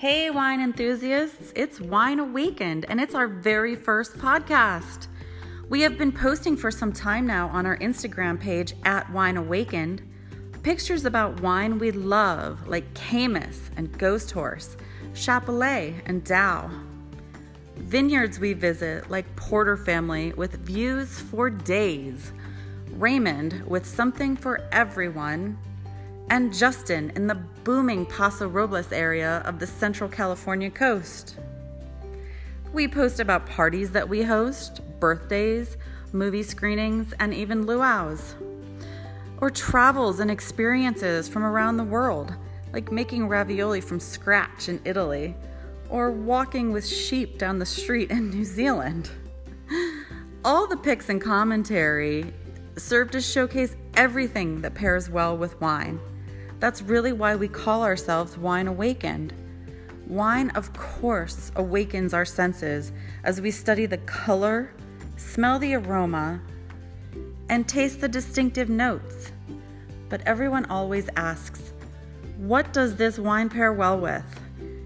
[0.00, 5.08] Hey, wine enthusiasts, it's Wine Awakened, and it's our very first podcast.
[5.68, 10.00] We have been posting for some time now on our Instagram page at Wine Awakened
[10.62, 14.78] pictures about wine we love, like Caymus and Ghost Horse,
[15.12, 16.70] Chappellet and Daou.
[17.76, 22.32] Vineyards we visit, like Porter Family, with views for days.
[22.92, 25.58] Raymond, with something for everyone,
[26.30, 31.36] and Justin in the booming Paso Robles area of the Central California coast.
[32.72, 35.76] We post about parties that we host, birthdays,
[36.12, 38.36] movie screenings, and even luau's.
[39.38, 42.32] Or travels and experiences from around the world,
[42.72, 45.34] like making ravioli from scratch in Italy,
[45.88, 49.10] or walking with sheep down the street in New Zealand.
[50.44, 52.32] All the pics and commentary
[52.76, 55.98] serve to showcase everything that pairs well with wine.
[56.60, 59.32] That's really why we call ourselves Wine Awakened.
[60.06, 62.92] Wine, of course, awakens our senses
[63.24, 64.70] as we study the color,
[65.16, 66.40] smell the aroma,
[67.48, 69.32] and taste the distinctive notes.
[70.10, 71.72] But everyone always asks,
[72.36, 74.24] what does this wine pair well with?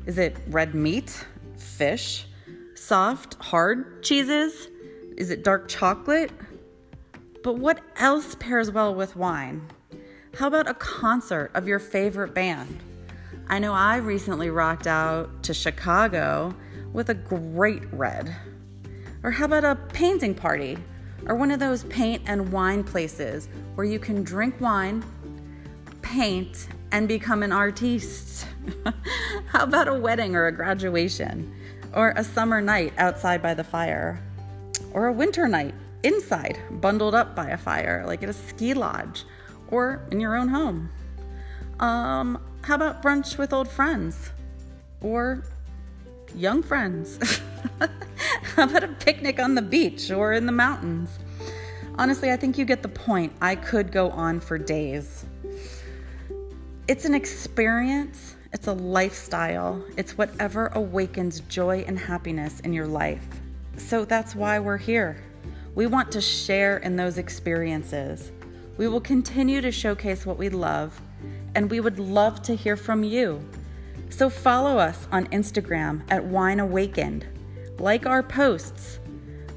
[0.06, 2.26] Is it red meat, fish,
[2.74, 4.68] soft, hard cheeses?
[5.16, 6.30] Is it dark chocolate?
[7.42, 9.68] But what else pairs well with wine?
[10.36, 12.80] How about a concert of your favorite band?
[13.46, 16.52] I know I recently rocked out to Chicago
[16.92, 18.34] with a great red.
[19.22, 20.76] Or how about a painting party?
[21.26, 25.04] Or one of those paint and wine places where you can drink wine,
[26.02, 28.48] paint, and become an artiste?
[29.46, 31.54] how about a wedding or a graduation?
[31.94, 34.20] Or a summer night outside by the fire?
[34.92, 39.24] Or a winter night inside, bundled up by a fire, like at a ski lodge?
[39.68, 40.90] Or in your own home.
[41.80, 44.30] Um, how about brunch with old friends
[45.00, 45.44] or
[46.34, 47.18] young friends?
[48.56, 51.18] how about a picnic on the beach or in the mountains?
[51.96, 53.32] Honestly, I think you get the point.
[53.40, 55.24] I could go on for days.
[56.88, 63.26] It's an experience, it's a lifestyle, it's whatever awakens joy and happiness in your life.
[63.76, 65.22] So that's why we're here.
[65.74, 68.30] We want to share in those experiences.
[68.76, 71.00] We will continue to showcase what we love,
[71.54, 73.40] and we would love to hear from you.
[74.10, 77.26] So follow us on Instagram at Wine Awakened,
[77.78, 78.98] like our posts,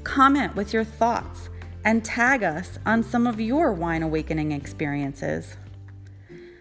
[0.04, 1.48] comment with your thoughts,
[1.84, 5.56] and tag us on some of your wine awakening experiences.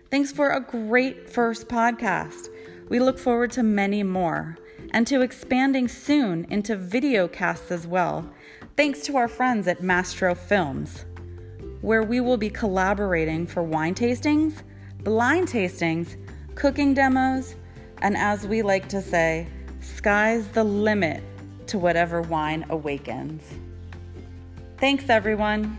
[0.10, 2.50] Thanks for a great first podcast.
[2.90, 4.58] We look forward to many more
[4.92, 8.32] and to expanding soon into video casts as well,
[8.76, 11.06] thanks to our friends at Mastro Films
[11.82, 14.62] where we will be collaborating for wine tastings,
[15.04, 16.16] blind tastings,
[16.56, 17.56] cooking demos,
[18.02, 19.48] and as we like to say,
[19.82, 21.24] sky's the limit
[21.68, 23.44] to whatever wine awakens.
[24.78, 25.78] Thanks, everyone.